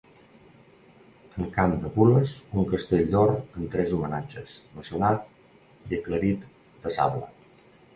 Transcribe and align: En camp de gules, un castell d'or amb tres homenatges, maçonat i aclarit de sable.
En 1.43 1.51
camp 1.57 1.75
de 1.83 1.91
gules, 1.99 2.33
un 2.63 2.67
castell 2.73 3.05
d'or 3.13 3.37
amb 3.37 3.63
tres 3.77 3.95
homenatges, 3.99 4.59
maçonat 4.81 5.33
i 5.93 6.05
aclarit 6.05 6.53
de 6.89 7.01
sable. 7.01 7.29